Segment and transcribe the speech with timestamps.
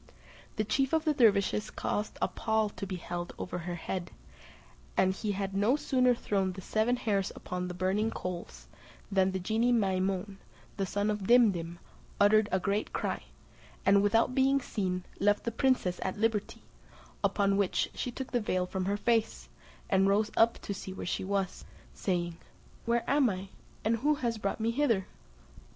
[0.55, 4.09] The chief of the dervises caused a pall to be held over her head,
[4.97, 8.67] and he had no sooner thrown the seven hairs upon the burning coals,
[9.11, 10.37] than the genie Maimoun,
[10.75, 11.77] the son of Dimdim,
[12.19, 13.21] uttered a great cry,
[13.85, 16.63] and without being seen, left the princess at liberty;
[17.23, 19.49] upon which, she took the veil from her face,
[19.87, 21.63] and rose up to see where she was,
[21.93, 22.37] saying,
[22.85, 23.49] "Where am I,
[23.85, 25.05] and who brought me hither?"